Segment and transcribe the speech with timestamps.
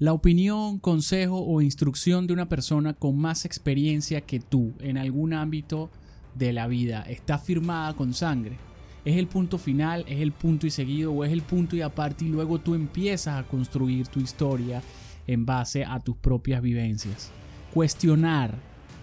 [0.00, 5.34] La opinión, consejo o instrucción de una persona con más experiencia que tú en algún
[5.34, 5.90] ámbito
[6.34, 8.56] de la vida está firmada con sangre.
[9.04, 12.24] Es el punto final, es el punto y seguido o es el punto y aparte
[12.24, 14.82] y luego tú empiezas a construir tu historia
[15.26, 17.30] en base a tus propias vivencias.
[17.74, 18.54] Cuestionar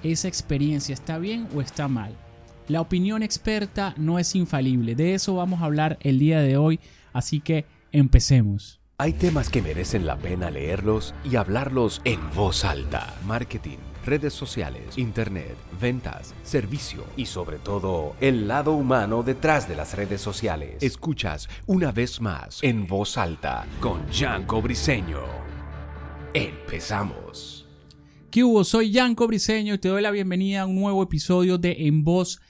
[0.02, 2.18] esa experiencia está bien o está mal.
[2.68, 6.80] La opinión experta no es infalible, de eso vamos a hablar el día de hoy,
[7.14, 8.82] así que empecemos.
[9.00, 13.16] Hay temas que merecen la pena leerlos y hablarlos en voz alta.
[13.28, 19.96] Marketing, redes sociales, internet, ventas, servicio y sobre todo el lado humano detrás de las
[19.96, 20.82] redes sociales.
[20.82, 25.22] Escuchas una vez más en voz alta con Janko Briseño.
[26.34, 27.68] Empezamos.
[28.32, 28.64] ¿Qué hubo?
[28.64, 32.42] Soy Janko Briseño y te doy la bienvenida a un nuevo episodio de En Voz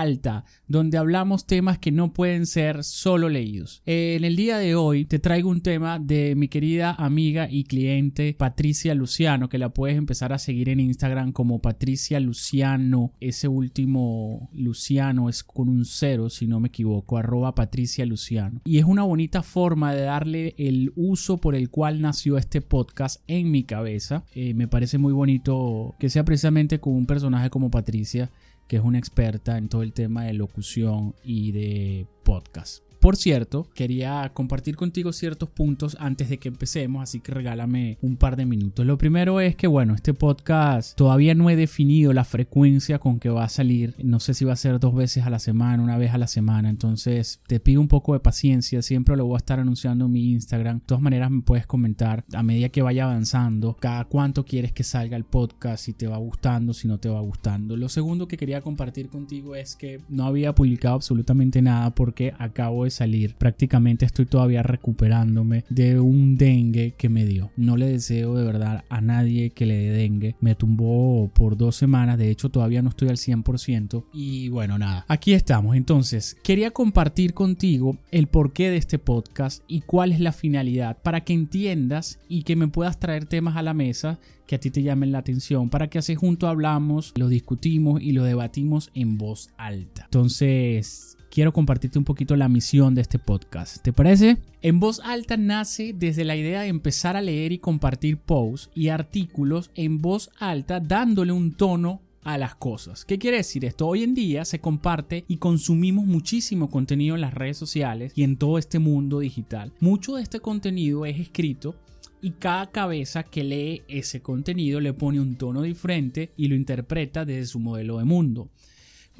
[0.00, 3.82] alta, donde hablamos temas que no pueden ser solo leídos.
[3.86, 8.34] En el día de hoy te traigo un tema de mi querida amiga y cliente
[8.38, 13.12] Patricia Luciano, que la puedes empezar a seguir en Instagram como Patricia Luciano.
[13.20, 18.60] Ese último Luciano es con un cero, si no me equivoco, arroba Patricia Luciano.
[18.64, 23.22] Y es una bonita forma de darle el uso por el cual nació este podcast
[23.26, 24.24] en mi cabeza.
[24.34, 28.30] Eh, me parece muy bonito que sea precisamente con un personaje como Patricia
[28.72, 32.91] que es una experta en todo el tema de locución y de podcast.
[33.02, 38.16] Por cierto, quería compartir contigo ciertos puntos antes de que empecemos, así que regálame un
[38.16, 38.86] par de minutos.
[38.86, 43.28] Lo primero es que, bueno, este podcast todavía no he definido la frecuencia con que
[43.28, 43.96] va a salir.
[44.04, 46.28] No sé si va a ser dos veces a la semana, una vez a la
[46.28, 46.70] semana.
[46.70, 48.82] Entonces, te pido un poco de paciencia.
[48.82, 50.78] Siempre lo voy a estar anunciando en mi Instagram.
[50.78, 54.84] De todas maneras, me puedes comentar a medida que vaya avanzando cada cuánto quieres que
[54.84, 57.76] salga el podcast, si te va gustando, si no te va gustando.
[57.76, 62.84] Lo segundo que quería compartir contigo es que no había publicado absolutamente nada porque acabo
[62.84, 63.34] de salir.
[63.34, 67.50] Prácticamente estoy todavía recuperándome de un dengue que me dio.
[67.56, 70.36] No le deseo de verdad a nadie que le dé dengue.
[70.40, 72.18] Me tumbó por dos semanas.
[72.18, 74.04] De hecho, todavía no estoy al 100%.
[74.12, 75.04] Y bueno, nada.
[75.08, 75.76] Aquí estamos.
[75.76, 81.22] Entonces, quería compartir contigo el porqué de este podcast y cuál es la finalidad para
[81.22, 84.82] que entiendas y que me puedas traer temas a la mesa que a ti te
[84.82, 89.50] llamen la atención para que así junto hablamos, lo discutimos y lo debatimos en voz
[89.56, 90.04] alta.
[90.04, 93.82] Entonces, quiero compartirte un poquito la misión de este podcast.
[93.82, 94.36] ¿Te parece?
[94.60, 98.88] En voz alta nace desde la idea de empezar a leer y compartir posts y
[98.88, 103.06] artículos en voz alta dándole un tono a las cosas.
[103.06, 103.88] ¿Qué quiere decir esto?
[103.88, 108.36] Hoy en día se comparte y consumimos muchísimo contenido en las redes sociales y en
[108.36, 109.72] todo este mundo digital.
[109.80, 111.74] Mucho de este contenido es escrito
[112.20, 117.24] y cada cabeza que lee ese contenido le pone un tono diferente y lo interpreta
[117.24, 118.50] desde su modelo de mundo.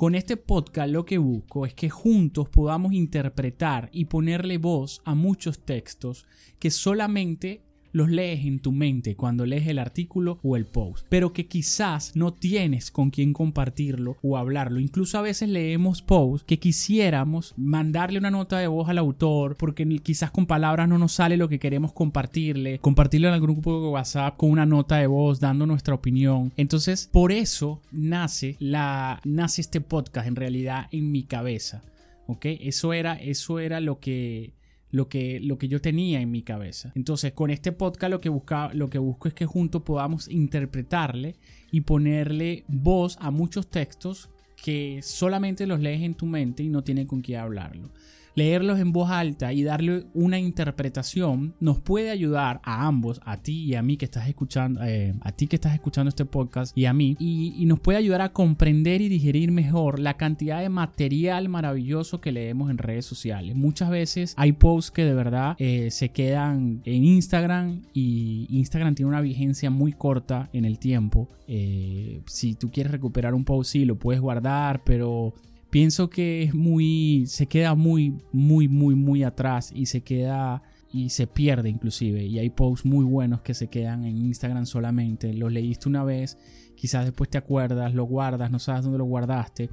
[0.03, 5.15] Con este podcast lo que busco es que juntos podamos interpretar y ponerle voz a
[5.15, 6.27] muchos textos
[6.59, 11.33] que solamente los lees en tu mente cuando lees el artículo o el post, pero
[11.33, 14.81] que quizás no tienes con quién compartirlo o hablarlo.
[14.81, 19.87] Incluso a veces leemos posts que quisiéramos mandarle una nota de voz al autor porque
[20.03, 23.89] quizás con palabras no nos sale lo que queremos compartirle, compartirlo en algún grupo de
[23.89, 26.53] WhatsApp con una nota de voz dando nuestra opinión.
[26.57, 31.83] Entonces, por eso nace la nace este podcast en realidad en mi cabeza.
[32.27, 32.47] ¿Ok?
[32.47, 34.53] Eso era, eso era lo que
[34.93, 36.93] lo que, lo que yo tenía en mi cabeza.
[36.95, 41.35] Entonces, con este podcast lo que, busca, lo que busco es que juntos podamos interpretarle
[41.73, 44.31] y ponerle voz a muchos textos
[44.63, 47.91] que solamente los lees en tu mente y no tienen con quién hablarlo
[48.35, 53.65] leerlos en voz alta y darle una interpretación nos puede ayudar a ambos, a ti
[53.65, 56.87] y a mí que estás escuchando, eh, a ti que estás escuchando este podcast y
[56.87, 61.49] a mí, y, nos puede ayudar a comprender y digerir mejor la cantidad de material
[61.49, 63.55] maravilloso que leemos en redes sociales.
[63.55, 69.09] Muchas veces hay posts que de verdad eh, se quedan en Instagram y Instagram tiene
[69.09, 71.29] una vigencia muy corta en el tiempo.
[71.47, 75.35] Eh, si tú quieres recuperar un post, sí, lo puedes guardar, pero
[75.73, 80.63] pienso que es muy, se queda muy, muy, muy, muy atrás y se queda
[80.93, 82.23] y se pierde inclusive.
[82.27, 85.33] Y hay posts muy buenos que se quedan en Instagram solamente.
[85.33, 86.37] Los leíste una vez,
[86.77, 89.71] quizás después te acuerdas, lo guardas, no sabes dónde lo guardaste.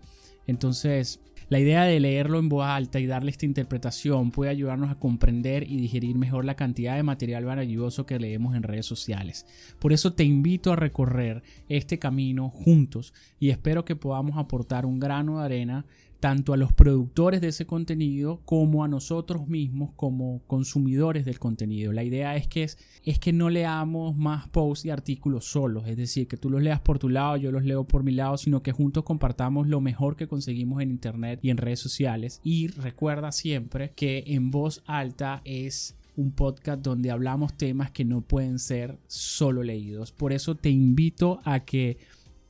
[0.48, 5.00] Entonces, la idea de leerlo en voz alta y darle esta interpretación puede ayudarnos a
[5.00, 9.48] comprender y digerir mejor la cantidad de material maravilloso que leemos en redes sociales.
[9.80, 15.00] Por eso te invito a recorrer este camino juntos y espero que podamos aportar un
[15.00, 15.86] grano de arena
[16.20, 21.94] tanto a los productores de ese contenido como a nosotros mismos como consumidores del contenido.
[21.94, 25.98] La idea es que, es, es que no leamos más posts y artículos solos, es
[25.98, 28.62] decir, que tú los leas por tu lado, yo los leo por mi lado, sino
[28.62, 32.42] que juntos compartamos lo mejor que conseguimos en internet y en redes sociales.
[32.44, 38.22] Y recuerda siempre que en voz alta es un podcast donde hablamos temas que no
[38.22, 40.12] pueden ser solo leídos.
[40.12, 41.98] Por eso te invito a que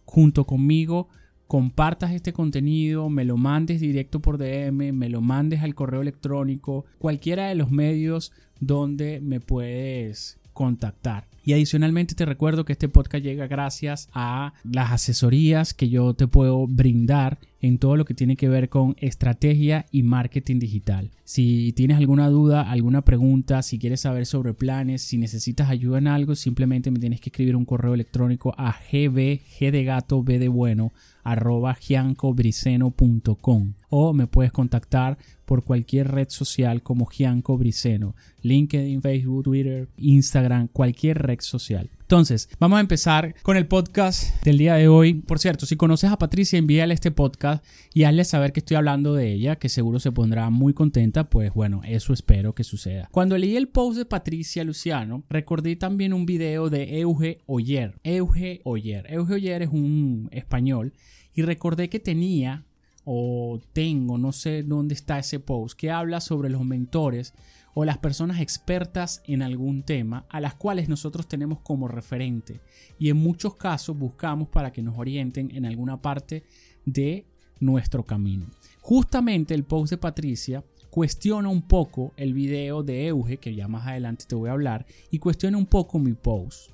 [0.05, 1.07] junto conmigo
[1.49, 6.85] compartas este contenido, me lo mandes directo por DM, me lo mandes al correo electrónico,
[6.99, 11.25] cualquiera de los medios donde me puedes contactar.
[11.43, 16.27] Y adicionalmente te recuerdo que este podcast llega gracias a las asesorías que yo te
[16.27, 21.11] puedo brindar en todo lo que tiene que ver con estrategia y marketing digital.
[21.23, 26.07] Si tienes alguna duda, alguna pregunta, si quieres saber sobre planes, si necesitas ayuda en
[26.07, 30.39] algo, simplemente me tienes que escribir un correo electrónico a gb, g de gato, b
[30.39, 30.91] de bueno,
[31.23, 39.43] arroba giancobriceno.com o me puedes contactar por cualquier red social como Gianco Briceno, LinkedIn, Facebook,
[39.43, 41.89] Twitter, Instagram, cualquier red social.
[42.09, 45.13] Entonces, vamos a empezar con el podcast del día de hoy.
[45.13, 47.63] Por cierto, si conoces a Patricia, envíale este podcast
[47.93, 51.29] y hazle saber que estoy hablando de ella, que seguro se pondrá muy contenta.
[51.29, 53.07] Pues bueno, eso espero que suceda.
[53.11, 57.99] Cuando leí el post de Patricia Luciano, recordé también un video de Euge Oyer.
[58.03, 59.05] Euge Oyer.
[59.07, 60.93] Euge Oyer es un español
[61.35, 62.65] y recordé que tenía
[63.03, 67.35] o tengo, no sé dónde está ese post, que habla sobre los mentores
[67.73, 72.61] o las personas expertas en algún tema a las cuales nosotros tenemos como referente
[72.97, 76.43] y en muchos casos buscamos para que nos orienten en alguna parte
[76.85, 77.25] de
[77.59, 78.47] nuestro camino.
[78.81, 83.87] Justamente el post de Patricia cuestiona un poco el video de Euge, que ya más
[83.87, 86.71] adelante te voy a hablar, y cuestiona un poco mi post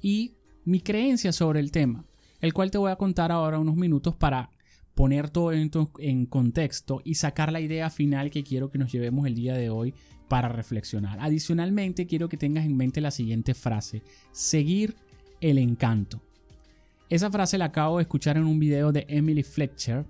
[0.00, 0.32] y
[0.64, 2.04] mi creencia sobre el tema,
[2.40, 4.50] el cual te voy a contar ahora unos minutos para
[4.94, 9.26] poner todo esto en contexto y sacar la idea final que quiero que nos llevemos
[9.26, 9.94] el día de hoy
[10.32, 11.18] para reflexionar.
[11.20, 14.96] Adicionalmente, quiero que tengas en mente la siguiente frase, seguir
[15.42, 16.22] el encanto.
[17.10, 20.06] Esa frase la acabo de escuchar en un video de Emily Fletcher,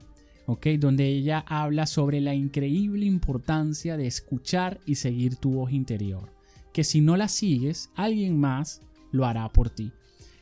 [0.47, 0.65] ¿ok?
[0.79, 6.31] Donde ella habla sobre la increíble importancia de escuchar y seguir tu voz interior.
[6.73, 8.81] Que si no la sigues, alguien más
[9.11, 9.91] lo hará por ti.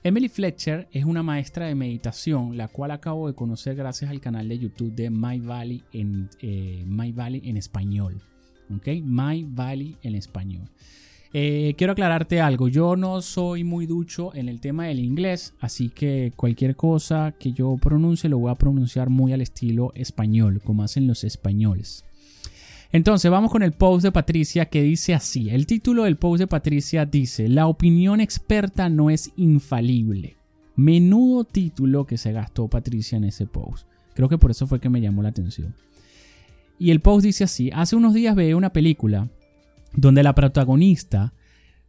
[0.02, 4.46] Emily Fletcher es una maestra de meditación, la cual acabo de conocer gracias al canal
[4.46, 8.20] de YouTube de My Valley en, eh, My Valley en español.
[8.74, 8.88] ¿Ok?
[9.02, 10.68] My Valley en español.
[11.32, 15.88] Eh, quiero aclararte algo, yo no soy muy ducho en el tema del inglés, así
[15.88, 20.82] que cualquier cosa que yo pronuncie lo voy a pronunciar muy al estilo español, como
[20.82, 22.04] hacen los españoles.
[22.90, 25.50] Entonces vamos con el post de Patricia que dice así.
[25.50, 30.36] El título del post de Patricia dice, la opinión experta no es infalible.
[30.74, 33.86] Menudo título que se gastó Patricia en ese post.
[34.14, 35.72] Creo que por eso fue que me llamó la atención.
[36.80, 39.28] Y el post dice así, hace unos días veía una película
[39.92, 41.34] donde la protagonista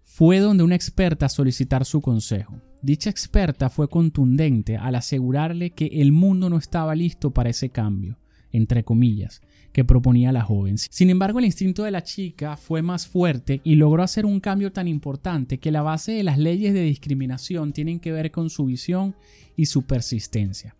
[0.03, 2.59] fue donde una experta a solicitar su consejo.
[2.81, 8.17] Dicha experta fue contundente al asegurarle que el mundo no estaba listo para ese cambio,
[8.51, 9.41] entre comillas,
[9.71, 10.77] que proponía la joven.
[10.77, 14.73] Sin embargo, el instinto de la chica fue más fuerte y logró hacer un cambio
[14.73, 18.65] tan importante que la base de las leyes de discriminación tienen que ver con su
[18.65, 19.15] visión
[19.55, 20.75] y su persistencia.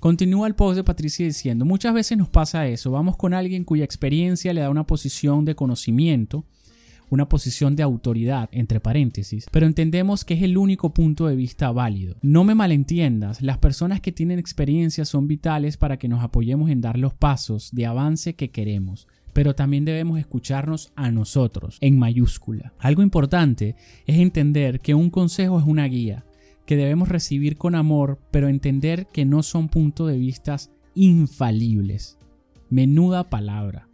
[0.00, 3.84] Continúa el post de Patricia diciendo, muchas veces nos pasa eso, vamos con alguien cuya
[3.84, 6.44] experiencia le da una posición de conocimiento,
[7.08, 11.70] una posición de autoridad, entre paréntesis, pero entendemos que es el único punto de vista
[11.72, 12.16] válido.
[12.20, 16.82] No me malentiendas, las personas que tienen experiencia son vitales para que nos apoyemos en
[16.82, 19.06] dar los pasos de avance que queremos
[19.36, 22.72] pero también debemos escucharnos a nosotros, en mayúscula.
[22.78, 23.76] Algo importante
[24.06, 26.24] es entender que un consejo es una guía,
[26.66, 30.56] que debemos recibir con amor, pero entender que no son puntos de vista
[30.94, 32.18] infalibles.
[32.68, 33.88] Menuda palabra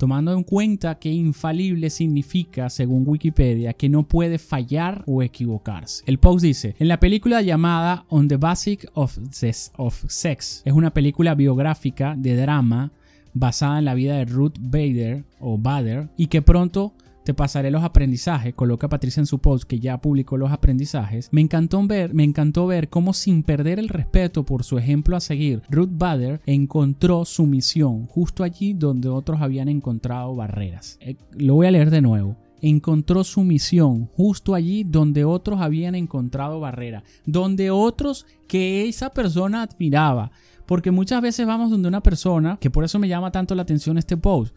[0.00, 6.02] tomando en cuenta que infalible significa, según Wikipedia, que no puede fallar o equivocarse.
[6.06, 11.34] El post dice, en la película llamada On the Basic of, Sex, es una película
[11.34, 12.92] biográfica de drama
[13.34, 17.84] basada en la vida de Ruth Bader o Bader y que pronto te pasaré los
[17.84, 21.28] aprendizajes, coloca Patricia en su post que ya publicó los aprendizajes.
[21.32, 25.20] Me encantó ver, me encantó ver cómo sin perder el respeto por su ejemplo a
[25.20, 30.98] seguir, Ruth Bader encontró su misión justo allí donde otros habían encontrado barreras.
[31.00, 35.94] Eh, lo voy a leer de nuevo encontró su misión justo allí donde otros habían
[35.94, 40.30] encontrado barreras, donde otros que esa persona admiraba.
[40.66, 43.98] Porque muchas veces vamos donde una persona, que por eso me llama tanto la atención
[43.98, 44.54] este post,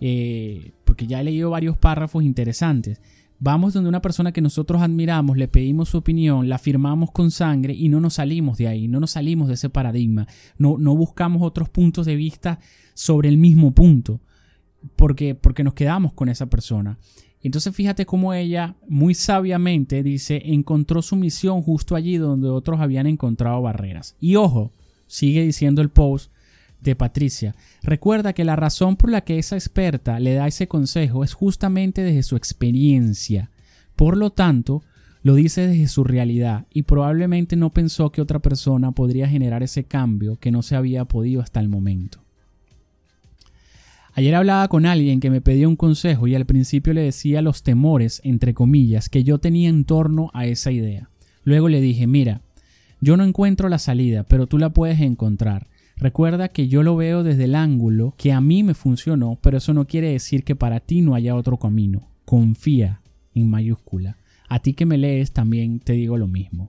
[0.00, 3.02] eh, porque ya he leído varios párrafos interesantes.
[3.38, 7.74] Vamos donde una persona que nosotros admiramos, le pedimos su opinión, la firmamos con sangre
[7.74, 10.26] y no nos salimos de ahí, no nos salimos de ese paradigma,
[10.56, 12.60] no, no buscamos otros puntos de vista
[12.94, 14.22] sobre el mismo punto,
[14.96, 16.98] porque, porque nos quedamos con esa persona.
[17.42, 23.06] Entonces fíjate cómo ella muy sabiamente dice, encontró su misión justo allí donde otros habían
[23.06, 24.16] encontrado barreras.
[24.18, 24.72] Y ojo,
[25.06, 26.32] sigue diciendo el post,
[26.80, 27.54] de Patricia.
[27.82, 32.02] Recuerda que la razón por la que esa experta le da ese consejo es justamente
[32.02, 33.50] desde su experiencia.
[33.96, 34.82] Por lo tanto,
[35.22, 39.84] lo dice desde su realidad y probablemente no pensó que otra persona podría generar ese
[39.84, 42.20] cambio que no se había podido hasta el momento.
[44.12, 47.62] Ayer hablaba con alguien que me pedía un consejo y al principio le decía los
[47.62, 51.10] temores, entre comillas, que yo tenía en torno a esa idea.
[51.44, 52.40] Luego le dije, mira,
[53.00, 55.66] yo no encuentro la salida, pero tú la puedes encontrar.
[55.96, 59.72] Recuerda que yo lo veo desde el ángulo que a mí me funcionó, pero eso
[59.72, 62.08] no quiere decir que para ti no haya otro camino.
[62.24, 63.00] Confía
[63.34, 64.18] en mayúscula.
[64.48, 66.68] A ti que me lees también te digo lo mismo.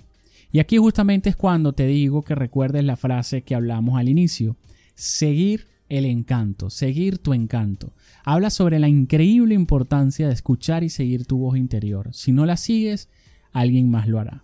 [0.52, 4.56] Y aquí justamente es cuando te digo que recuerdes la frase que hablamos al inicio.
[4.96, 7.94] Seguir el encanto, seguir tu encanto.
[8.24, 12.10] Habla sobre la increíble importancia de escuchar y seguir tu voz interior.
[12.14, 13.10] Si no la sigues,
[13.52, 14.44] alguien más lo hará.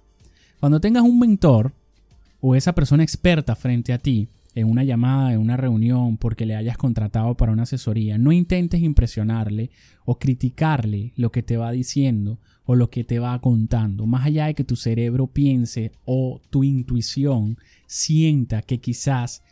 [0.59, 1.73] Cuando tengas un mentor
[2.41, 6.55] o esa persona experta frente a ti, en una llamada, en una reunión, porque le
[6.55, 9.71] hayas contratado para una asesoría, no intentes impresionarle
[10.05, 14.45] o criticarle lo que te va diciendo o lo que te va contando, más allá
[14.45, 17.57] de que tu cerebro piense o tu intuición
[17.87, 19.43] sienta que quizás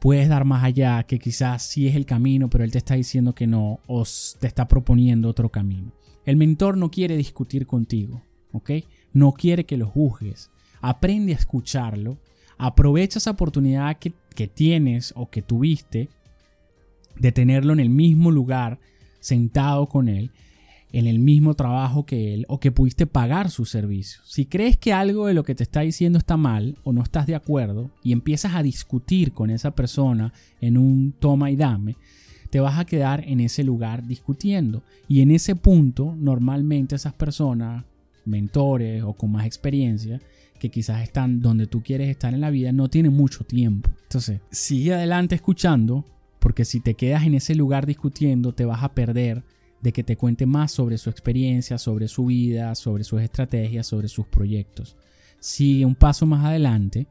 [0.00, 3.34] puedes dar más allá, que quizás sí es el camino, pero él te está diciendo
[3.34, 4.04] que no, o
[4.40, 5.92] te está proponiendo otro camino.
[6.24, 8.70] El mentor no quiere discutir contigo, ¿ok?
[9.12, 10.50] No quiere que lo juzgues.
[10.80, 12.18] Aprende a escucharlo,
[12.58, 16.08] aprovecha esa oportunidad que, que tienes o que tuviste
[17.18, 18.78] de tenerlo en el mismo lugar,
[19.20, 20.30] sentado con él,
[20.92, 24.20] en el mismo trabajo que él o que pudiste pagar su servicio.
[24.24, 27.26] Si crees que algo de lo que te está diciendo está mal o no estás
[27.26, 31.96] de acuerdo y empiezas a discutir con esa persona en un toma y dame,
[32.50, 34.82] te vas a quedar en ese lugar discutiendo.
[35.08, 37.84] Y en ese punto, normalmente esas personas,
[38.24, 40.20] mentores o con más experiencia,
[40.58, 43.90] que quizás están donde tú quieres estar en la vida, no tienen mucho tiempo.
[44.02, 46.04] Entonces, sigue adelante escuchando,
[46.38, 49.42] porque si te quedas en ese lugar discutiendo, te vas a perder
[49.82, 54.08] de que te cuente más sobre su experiencia, sobre su vida, sobre sus estrategias, sobre
[54.08, 54.96] sus proyectos.
[55.38, 57.06] Sigue un paso más adelante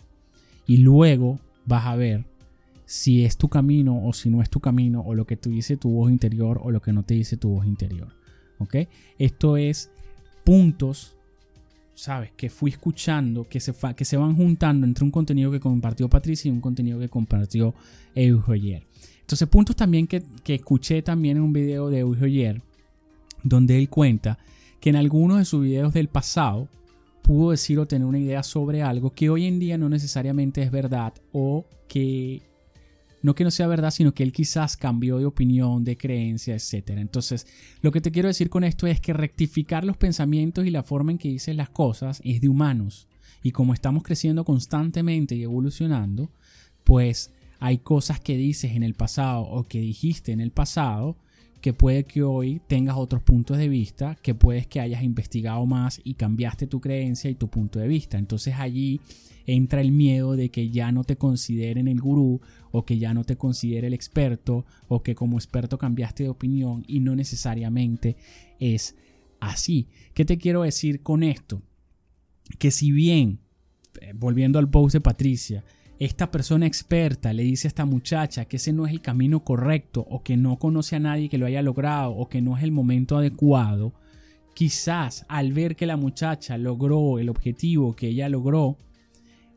[0.66, 2.26] y luego vas a ver
[2.86, 5.78] si es tu camino o si no es tu camino o lo que te dice
[5.78, 8.10] tu voz interior o lo que no te dice tu voz interior.
[8.60, 8.76] ¿Ok?
[9.18, 9.92] Esto es
[10.44, 11.15] puntos,
[11.96, 12.32] ¿sabes?
[12.38, 16.50] Que fui escuchando, que se, que se van juntando entre un contenido que compartió Patricia
[16.50, 17.74] y un contenido que compartió
[18.14, 18.82] Eugenio
[19.26, 22.62] entonces, puntos también que, escuché también en un video de Eugenio
[23.42, 24.38] donde él cuenta
[24.80, 26.68] que en algunos de sus videos del pasado
[27.24, 30.70] pudo decir o tener una idea sobre algo que hoy en día no necesariamente es
[30.70, 32.44] verdad o que
[33.26, 36.92] no que no sea verdad, sino que él quizás cambió de opinión, de creencia, etc.
[36.92, 37.48] Entonces,
[37.82, 41.12] lo que te quiero decir con esto es que rectificar los pensamientos y la forma
[41.12, 43.08] en que dices las cosas es de humanos.
[43.42, 46.30] Y como estamos creciendo constantemente y evolucionando,
[46.84, 51.18] pues hay cosas que dices en el pasado o que dijiste en el pasado
[51.66, 56.00] que puede que hoy tengas otros puntos de vista, que puedes que hayas investigado más
[56.04, 58.20] y cambiaste tu creencia y tu punto de vista.
[58.20, 59.02] Entonces allí
[59.48, 63.24] entra el miedo de que ya no te consideren el gurú o que ya no
[63.24, 68.16] te considere el experto o que como experto cambiaste de opinión y no necesariamente
[68.60, 68.96] es
[69.40, 69.88] así.
[70.14, 71.64] ¿Qué te quiero decir con esto?
[72.60, 73.40] Que si bien,
[74.02, 75.64] eh, volviendo al post de Patricia,
[76.00, 80.06] esta persona experta le dice a esta muchacha que ese no es el camino correcto
[80.10, 82.72] o que no conoce a nadie que lo haya logrado o que no es el
[82.72, 83.94] momento adecuado,
[84.54, 88.78] quizás al ver que la muchacha logró el objetivo que ella logró,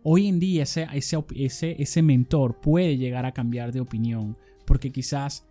[0.04, 5.44] hoy en día ese, ese, ese, mentor puede llegar a cambiar de opinión porque quizás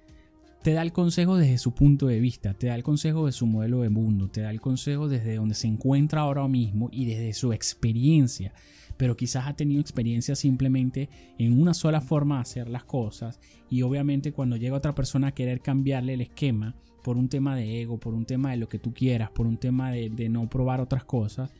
[0.63, 3.45] te da el consejo desde su punto de vista, te da el consejo de su
[3.45, 7.33] modelo de mundo, te da el consejo desde donde se encuentra ahora mismo y desde
[7.33, 8.53] su experiencia
[8.97, 13.39] pero quizás ha tenido experiencia simplemente en una sola forma de hacer las cosas
[13.69, 17.81] y obviamente cuando llega otra persona a querer cambiarle el esquema por un tema de
[17.81, 20.81] ego, por un tema de lo que tú quieras, por un tema de, no probar
[20.81, 21.53] otras cosas,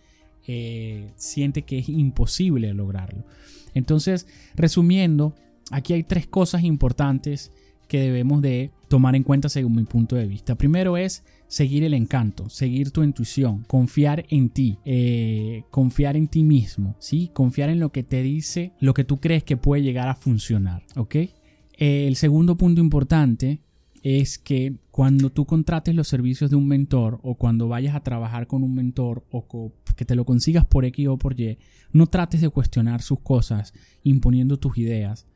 [0.45, 3.23] eh, siente que es imposible lograrlo.
[3.73, 5.35] Entonces, resumiendo,
[5.71, 7.51] aquí hay tres cosas importantes
[7.87, 10.55] que debemos de tomar en cuenta según mi punto de vista.
[10.55, 16.43] Primero es seguir el encanto, seguir tu intuición, confiar en ti, eh, confiar en ti
[16.43, 17.29] mismo, ¿sí?
[17.33, 20.83] Confiar en lo que te dice, lo que tú crees que puede llegar a funcionar,
[20.95, 21.15] ¿ok?
[21.79, 23.59] el segundo punto importante
[24.01, 28.47] es que cuando tú contrates los servicios de un mentor o cuando vayas a trabajar
[28.47, 31.57] con un mentor o que te lo consigas por X o por Y,
[31.91, 35.27] no trates de cuestionar sus cosas imponiendo tus ideas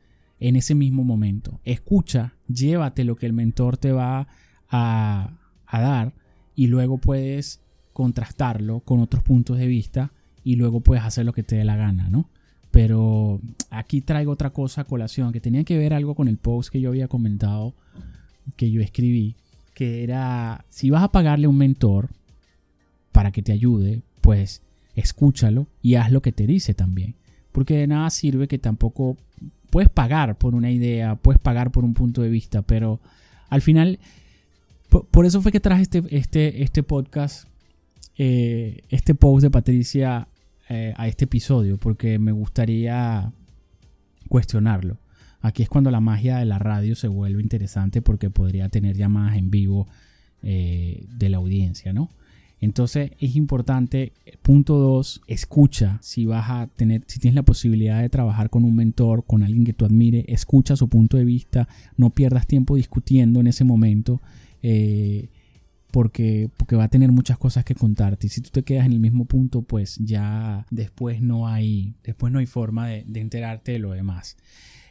[0.42, 1.60] en ese mismo momento.
[1.64, 4.26] Escucha, llévate lo que el mentor te va
[4.68, 5.38] a,
[5.70, 6.12] dar
[6.56, 7.60] y luego puedes
[7.92, 11.76] contrastarlo con otros puntos de vista y luego puedes hacer lo que te dé la
[11.76, 12.28] gana, ¿no?
[12.72, 16.70] Pero aquí traigo otra cosa a colación que tenía que ver algo con el post
[16.70, 17.74] que yo había comentado,
[18.56, 19.36] que yo escribí,
[19.74, 22.10] que era, si vas a pagarle a un mentor
[23.12, 24.62] para que te ayude, pues
[24.96, 27.14] escúchalo y haz lo que te dice también.
[27.52, 29.16] Porque de nada sirve que tampoco
[29.72, 33.00] puedes pagar por una idea, puedes pagar por un punto de vista, pero
[33.48, 33.98] al final,
[35.10, 37.48] por, eso fue que traje este, este, este podcast,
[38.18, 40.28] eh, este post de Patricia
[40.68, 43.32] eh, a este episodio, porque me gustaría
[44.28, 44.98] cuestionarlo.
[45.40, 49.38] Aquí es cuando la magia de la radio se vuelve interesante porque podría tener llamadas
[49.38, 49.88] en vivo
[50.42, 52.10] eh, de la audiencia, ¿no?
[52.62, 58.08] Entonces es importante, punto dos, escucha si vas a tener, si tienes la posibilidad de
[58.08, 61.66] trabajar con un mentor, con alguien que tú admire, escucha su punto de vista,
[61.96, 64.22] no pierdas tiempo discutiendo en ese momento.
[64.62, 65.28] Eh,
[65.90, 68.28] porque, porque va a tener muchas cosas que contarte.
[68.28, 72.32] Y si tú te quedas en el mismo punto, pues ya después no hay, después
[72.32, 74.36] no hay forma de, de enterarte de lo demás.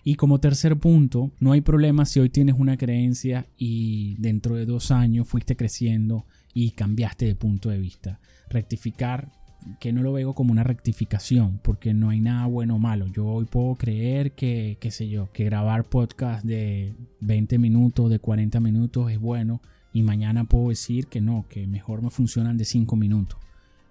[0.03, 4.65] Y como tercer punto, no hay problema si hoy tienes una creencia y dentro de
[4.65, 8.19] dos años fuiste creciendo y cambiaste de punto de vista.
[8.49, 9.31] Rectificar,
[9.79, 13.07] que no lo veo como una rectificación, porque no hay nada bueno o malo.
[13.07, 18.17] Yo hoy puedo creer que, qué sé yo, que grabar podcast de 20 minutos, de
[18.17, 19.61] 40 minutos es bueno
[19.93, 23.37] y mañana puedo decir que no, que mejor me funcionan de 5 minutos.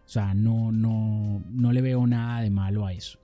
[0.07, 3.21] O sea, no, no, no le veo nada de malo a eso.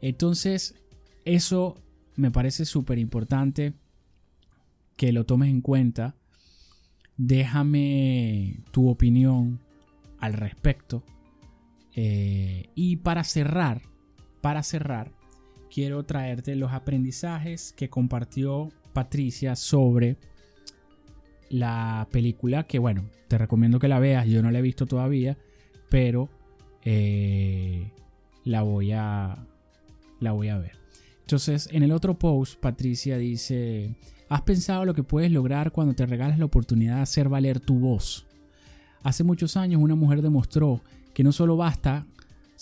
[0.00, 0.76] Entonces,
[1.24, 1.76] eso
[2.16, 3.74] me parece súper importante
[4.96, 6.14] que lo tomes en cuenta.
[7.16, 9.60] Déjame tu opinión
[10.18, 11.04] al respecto.
[11.94, 13.82] Eh, y para cerrar,
[14.40, 15.12] para cerrar,
[15.70, 20.16] quiero traerte los aprendizajes que compartió Patricia sobre
[21.50, 25.36] la película que bueno, te recomiendo que la veas, yo no la he visto todavía,
[25.88, 26.28] pero
[26.82, 27.92] eh,
[28.44, 29.46] la voy a
[30.20, 30.83] la voy a ver.
[31.24, 33.96] Entonces, en el otro post, Patricia dice,
[34.28, 37.78] ¿has pensado lo que puedes lograr cuando te regalas la oportunidad de hacer valer tu
[37.78, 38.26] voz?
[39.02, 40.82] Hace muchos años una mujer demostró
[41.14, 42.06] que no solo basta,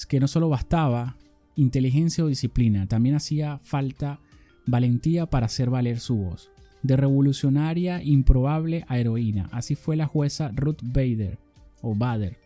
[0.09, 1.17] que no solo bastaba
[1.57, 4.21] inteligencia o disciplina, también hacía falta
[4.65, 9.49] valentía para hacer valer su voz de revolucionaria improbable a heroína.
[9.53, 11.39] Así fue la jueza Ruth Bader
[11.81, 12.39] o Bader.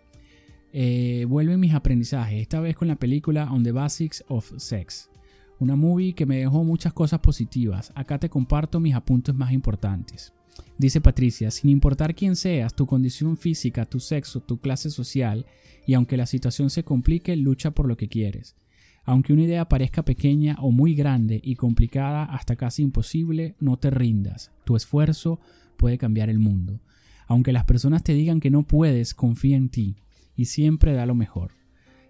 [0.72, 5.10] Eh, vuelven mis aprendizajes, esta vez con la película On the Basics of Sex.
[5.58, 7.92] Una movie que me dejó muchas cosas positivas.
[7.94, 10.32] Acá te comparto mis apuntes más importantes.
[10.78, 15.46] Dice Patricia, sin importar quién seas, tu condición física, tu sexo, tu clase social,
[15.86, 18.56] y aunque la situación se complique, lucha por lo que quieres.
[19.04, 23.90] Aunque una idea parezca pequeña o muy grande y complicada hasta casi imposible, no te
[23.90, 24.52] rindas.
[24.64, 25.40] Tu esfuerzo
[25.76, 26.80] puede cambiar el mundo.
[27.28, 29.96] Aunque las personas te digan que no puedes, confía en ti
[30.34, 31.52] y siempre da lo mejor.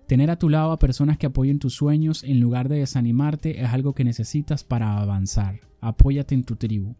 [0.06, 3.68] Tener a tu lado a personas que apoyen tus sueños en lugar de desanimarte es
[3.70, 5.60] algo que necesitas para avanzar.
[5.80, 6.94] Apóyate en tu tribu.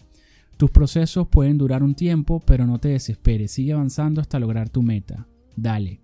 [0.57, 3.53] Tus procesos pueden durar un tiempo, pero no te desesperes.
[3.53, 5.29] Sigue avanzando hasta lograr tu meta.
[5.55, 6.01] Dale.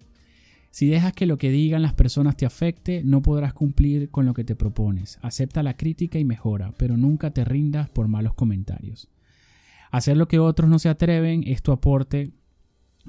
[0.71, 4.33] Si dejas que lo que digan las personas te afecte, no podrás cumplir con lo
[4.33, 5.19] que te propones.
[5.23, 9.11] Acepta la crítica y mejora, pero nunca te rindas por malos comentarios.
[9.91, 12.33] Hacer lo que otros no se atreven es tu aporte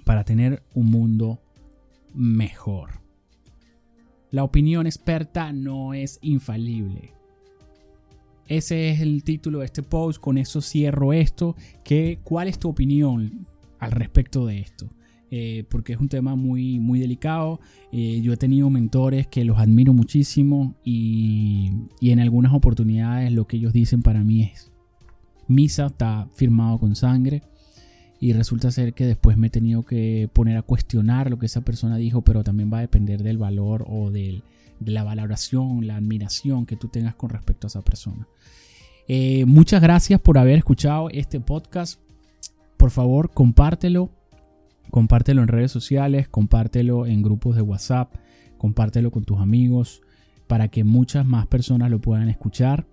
[0.03, 1.41] para tener un mundo
[2.13, 3.02] mejor.
[4.33, 7.11] La opinión experta no es infalible.
[8.47, 10.19] Ese es el título de este post.
[10.19, 11.55] Con eso cierro esto.
[12.23, 13.45] ¿Cuál es tu opinión
[13.77, 14.89] al respecto de esto?
[15.29, 17.59] Eh, porque es un tema muy, muy delicado.
[17.91, 23.45] Eh, yo he tenido mentores que los admiro muchísimo y, y, en algunas oportunidades lo
[23.45, 24.71] que ellos dicen para mí es
[25.47, 27.43] misa, está firmado con sangre
[28.23, 31.61] y resulta ser que después me he tenido que poner a cuestionar lo que esa
[31.61, 34.43] persona dijo, pero también va a depender del valor o del,
[34.79, 38.27] de la valoración, la admiración que tú tengas con respecto a esa persona.
[39.07, 41.99] Eh, muchas gracias por haber escuchado este podcast.
[42.77, 44.09] Por favor, compártelo
[44.89, 48.13] Compártelo en redes sociales, compártelo en grupos de WhatsApp,
[48.59, 50.01] compártelo con tus amigos
[50.47, 52.85] para que muchas más personas lo puedan escuchar.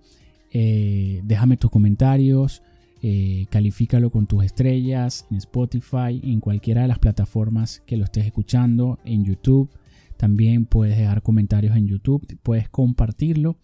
[0.51, 2.63] Eh, déjame tus comentarios,
[3.03, 8.27] eh, califícalo con tus estrellas en Spotify, en cualquiera de las plataformas que lo estés
[8.27, 9.71] escuchando, en YouTube.
[10.17, 13.57] También puedes dejar comentarios en YouTube, puedes compartirlo.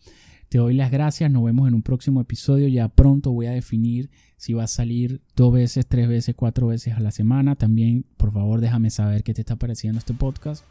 [0.49, 2.67] Te doy las gracias, nos vemos en un próximo episodio.
[2.67, 6.95] Ya pronto voy a definir si va a salir dos veces, tres veces, cuatro veces
[6.95, 7.55] a la semana.
[7.55, 10.63] También, por favor, déjame saber qué te está pareciendo este podcast.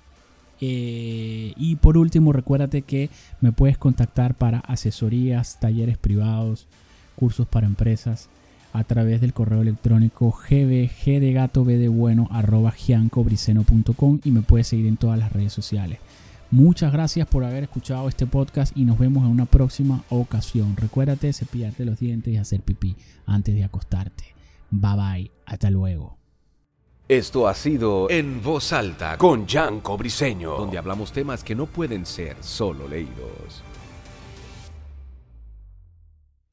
[0.60, 6.66] Eh, y por último, recuérdate que me puedes contactar para asesorías, talleres privados,
[7.14, 8.28] cursos para empresas
[8.76, 12.74] a través del correo electrónico gbg de gato b de bueno arroba
[14.24, 15.98] y me puedes seguir en todas las redes sociales.
[16.50, 20.76] Muchas gracias por haber escuchado este podcast y nos vemos en una próxima ocasión.
[20.76, 24.34] Recuérdate cepillarte los dientes y hacer pipí antes de acostarte.
[24.70, 26.16] Bye bye, hasta luego.
[27.08, 32.04] Esto ha sido En Voz Alta con Yanko Briseño, donde hablamos temas que no pueden
[32.04, 33.62] ser solo leídos.